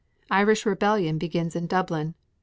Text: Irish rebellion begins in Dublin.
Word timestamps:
Irish 0.31 0.65
rebellion 0.65 1.19
begins 1.19 1.55
in 1.55 1.67
Dublin. 1.67 2.15